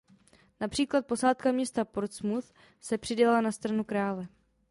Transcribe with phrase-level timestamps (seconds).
[0.59, 4.27] Například posádka města Portsmouth se přidala na stranu krále.